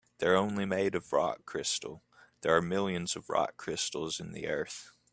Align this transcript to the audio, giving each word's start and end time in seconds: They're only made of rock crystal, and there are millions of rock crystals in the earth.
They're 0.17 0.35
only 0.35 0.65
made 0.65 0.95
of 0.95 1.13
rock 1.13 1.45
crystal, 1.45 2.01
and 2.01 2.41
there 2.41 2.55
are 2.55 2.61
millions 2.63 3.15
of 3.15 3.29
rock 3.29 3.55
crystals 3.57 4.19
in 4.19 4.31
the 4.31 4.47
earth. 4.47 4.93